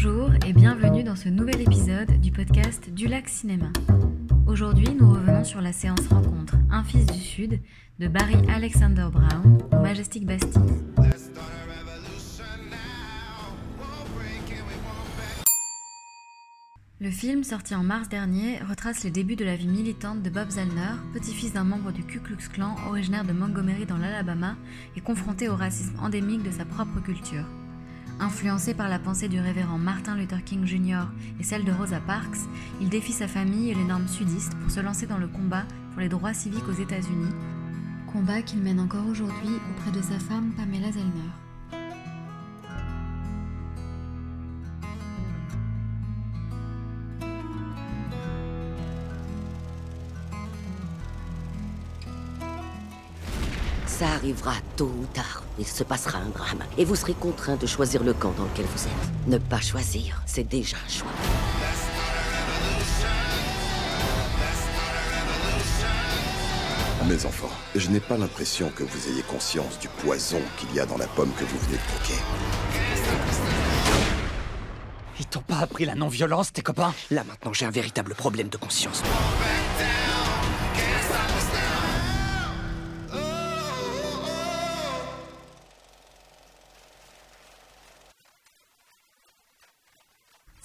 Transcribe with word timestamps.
Bonjour 0.00 0.30
et 0.46 0.52
bienvenue 0.52 1.02
dans 1.02 1.16
ce 1.16 1.28
nouvel 1.28 1.60
épisode 1.60 2.20
du 2.20 2.30
podcast 2.30 2.88
Du 2.88 3.08
Lac 3.08 3.28
Cinéma. 3.28 3.66
Aujourd'hui, 4.46 4.86
nous 4.94 5.10
revenons 5.10 5.42
sur 5.42 5.60
la 5.60 5.72
séance 5.72 6.06
rencontre 6.06 6.54
Un 6.70 6.84
fils 6.84 7.04
du 7.06 7.18
Sud 7.18 7.58
de 7.98 8.06
Barry 8.06 8.36
Alexander 8.48 9.08
Brown 9.10 9.58
au 9.72 9.80
Majestic 9.80 10.24
Bastille. 10.24 10.62
Le 17.00 17.10
film, 17.10 17.42
sorti 17.42 17.74
en 17.74 17.82
mars 17.82 18.08
dernier, 18.08 18.60
retrace 18.70 19.02
les 19.02 19.10
débuts 19.10 19.34
de 19.34 19.44
la 19.44 19.56
vie 19.56 19.66
militante 19.66 20.22
de 20.22 20.30
Bob 20.30 20.48
Zellner, 20.50 20.94
petit-fils 21.12 21.54
d'un 21.54 21.64
membre 21.64 21.90
du 21.90 22.04
Ku 22.04 22.20
Klux 22.20 22.48
Klan 22.52 22.76
originaire 22.86 23.24
de 23.24 23.32
Montgomery 23.32 23.84
dans 23.84 23.98
l'Alabama 23.98 24.54
et 24.94 25.00
confronté 25.00 25.48
au 25.48 25.56
racisme 25.56 25.98
endémique 26.00 26.44
de 26.44 26.52
sa 26.52 26.64
propre 26.64 27.00
culture. 27.00 27.46
Influencé 28.20 28.74
par 28.74 28.88
la 28.88 28.98
pensée 28.98 29.28
du 29.28 29.38
révérend 29.38 29.78
Martin 29.78 30.16
Luther 30.16 30.42
King 30.42 30.66
Jr. 30.66 31.04
et 31.38 31.44
celle 31.44 31.64
de 31.64 31.70
Rosa 31.70 32.00
Parks, 32.00 32.38
il 32.80 32.88
défie 32.88 33.12
sa 33.12 33.28
famille 33.28 33.70
et 33.70 33.74
les 33.74 33.84
normes 33.84 34.08
sudistes 34.08 34.56
pour 34.56 34.72
se 34.72 34.80
lancer 34.80 35.06
dans 35.06 35.18
le 35.18 35.28
combat 35.28 35.64
pour 35.92 36.00
les 36.00 36.08
droits 36.08 36.34
civiques 36.34 36.68
aux 36.68 36.82
États-Unis, 36.82 37.32
combat 38.12 38.42
qu'il 38.42 38.60
mène 38.60 38.80
encore 38.80 39.06
aujourd'hui 39.06 39.54
auprès 39.70 39.92
de 39.92 40.02
sa 40.02 40.18
femme 40.18 40.50
Pamela 40.56 40.90
Zellner. 40.90 41.47
Ça 53.98 54.06
arrivera 54.10 54.52
tôt 54.76 54.92
ou 54.96 55.06
tard. 55.06 55.42
Il 55.58 55.66
se 55.66 55.82
passera 55.82 56.20
un 56.20 56.28
drame. 56.28 56.62
Et 56.76 56.84
vous 56.84 56.94
serez 56.94 57.14
contraint 57.14 57.56
de 57.56 57.66
choisir 57.66 58.04
le 58.04 58.14
camp 58.14 58.32
dans 58.38 58.44
lequel 58.44 58.64
vous 58.66 58.84
êtes. 58.84 59.26
Ne 59.26 59.38
pas 59.38 59.60
choisir, 59.60 60.22
c'est 60.24 60.48
déjà 60.48 60.76
un 60.76 60.88
choix. 60.88 61.10
Mes 67.08 67.26
enfants, 67.26 67.50
je 67.74 67.88
n'ai 67.88 67.98
pas 67.98 68.16
l'impression 68.16 68.70
que 68.70 68.84
vous 68.84 69.08
ayez 69.08 69.22
conscience 69.22 69.80
du 69.80 69.88
poison 69.88 70.40
qu'il 70.58 70.72
y 70.76 70.78
a 70.78 70.86
dans 70.86 70.98
la 70.98 71.08
pomme 71.08 71.32
que 71.32 71.44
vous 71.44 71.58
venez 71.58 71.78
de 71.78 71.82
croquer. 71.82 72.20
Ils 75.18 75.26
t'ont 75.26 75.40
pas 75.40 75.58
appris 75.58 75.86
la 75.86 75.96
non-violence, 75.96 76.52
tes 76.52 76.62
copains? 76.62 76.94
Là 77.10 77.24
maintenant, 77.24 77.52
j'ai 77.52 77.66
un 77.66 77.72
véritable 77.72 78.14
problème 78.14 78.48
de 78.48 78.58
conscience. 78.58 79.02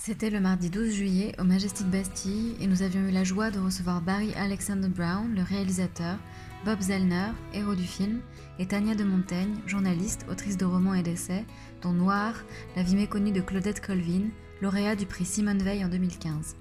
C'était 0.06 0.30
le 0.30 0.42
mardi 0.42 0.70
12 0.70 0.94
juillet 0.94 1.34
au 1.40 1.46
Majestic 1.46 1.88
Bastille 1.88 2.58
et 2.60 2.68
nous 2.68 2.82
avions 2.82 3.08
eu 3.08 3.12
la 3.12 3.24
joie 3.24 3.52
de 3.52 3.60
recevoir 3.60 4.02
Barry 4.02 4.34
Alexander 4.34 4.90
Brown, 4.90 5.34
le 5.34 5.44
réalisateur, 5.44 6.18
Bob 6.66 6.82
Zellner, 6.82 7.30
héros 7.54 7.74
du 7.74 7.86
film, 7.86 8.20
et 8.60 8.66
Tania 8.66 8.96
de 8.96 9.06
Montaigne, 9.06 9.56
journaliste, 9.66 10.26
autrice 10.30 10.58
de 10.58 10.66
romans 10.66 10.94
et 10.94 11.04
d'essais, 11.04 11.46
dont 11.82 11.94
Noir, 11.94 12.34
la 12.76 12.84
vie 12.84 12.98
méconnue 12.98 13.32
de 13.32 13.40
Claudette 13.40 13.80
Colvin, 13.80 14.24
lauréat 14.62 14.98
du 14.98 15.06
prix 15.06 15.24
Simone 15.24 15.64
Veil 15.64 15.86
en 15.86 15.88
2015. 15.88 16.58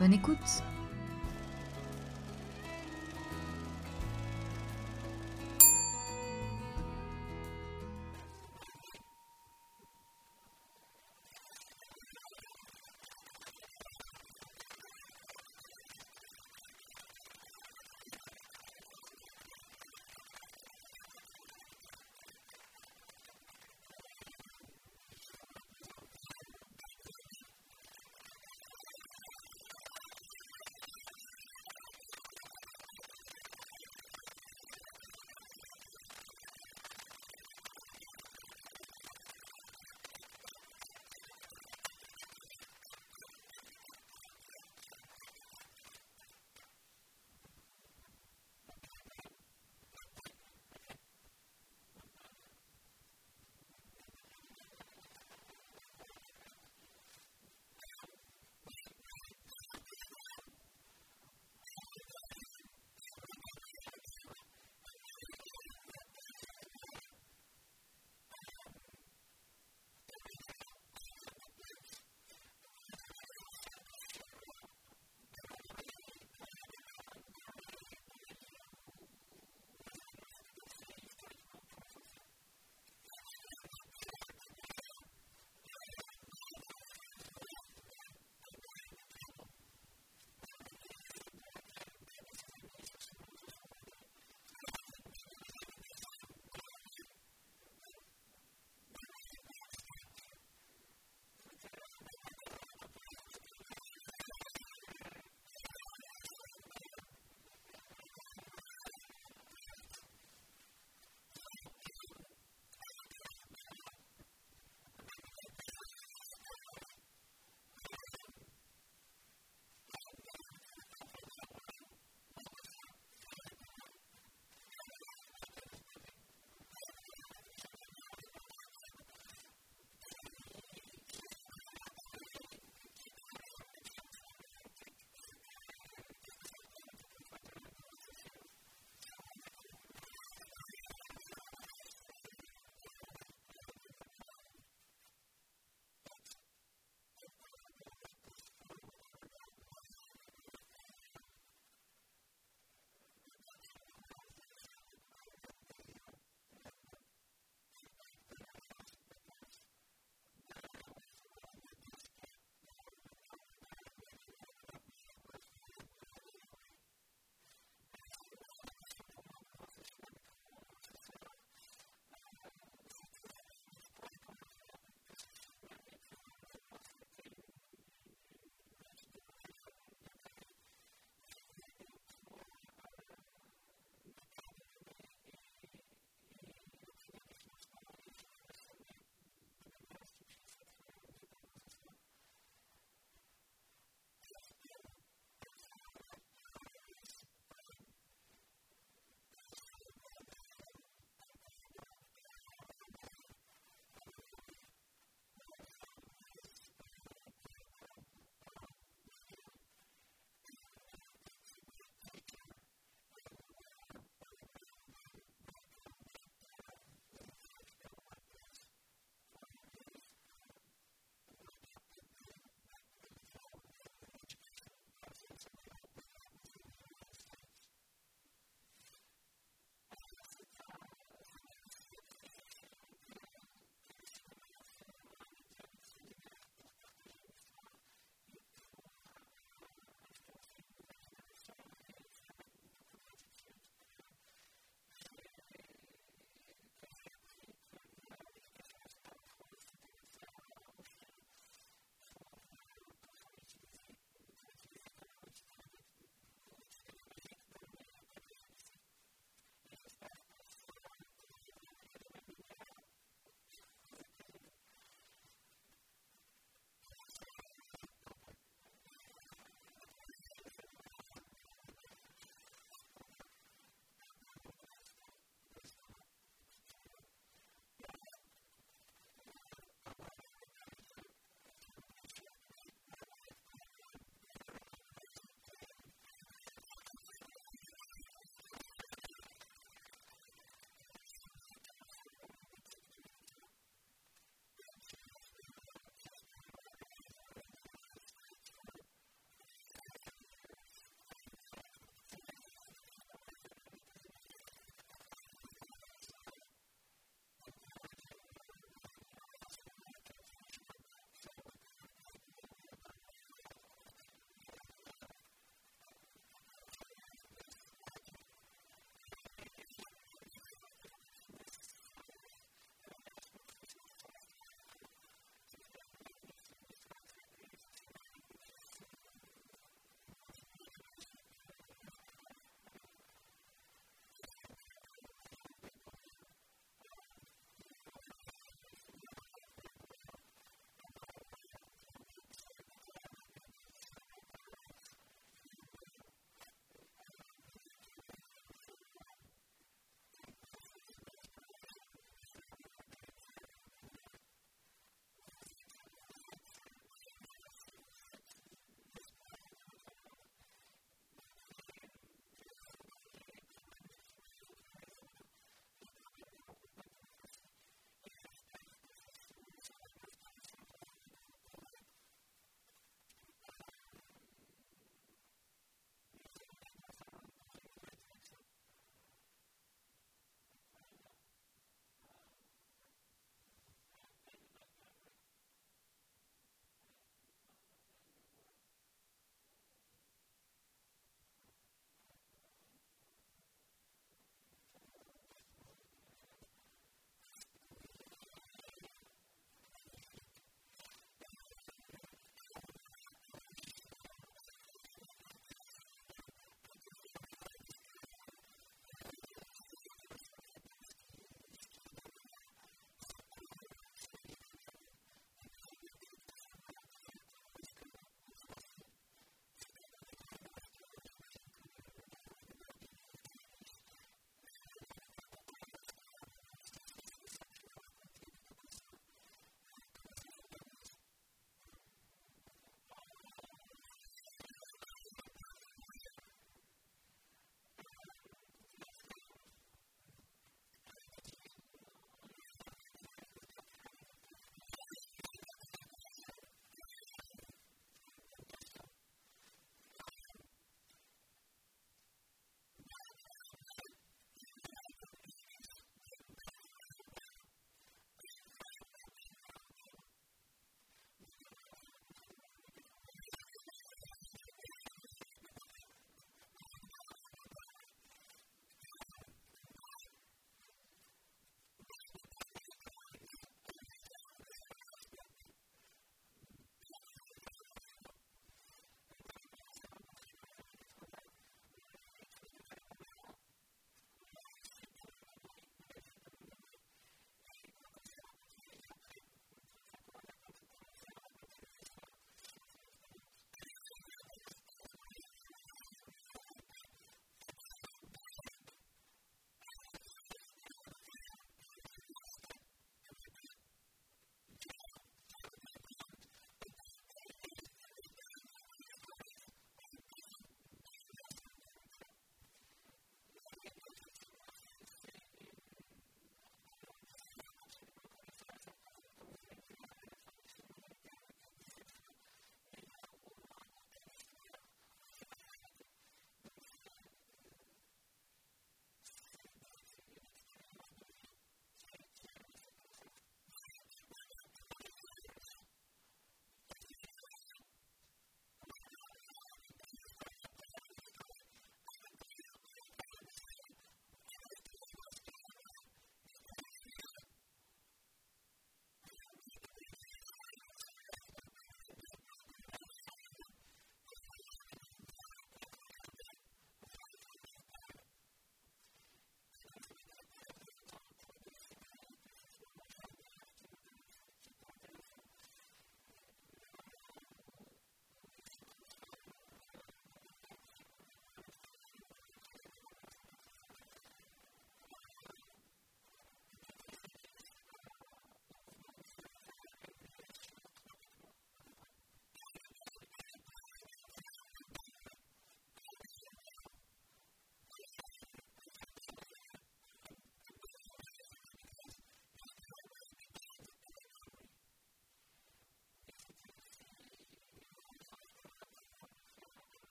Bonne 0.00 0.12
écoute! 0.12 0.64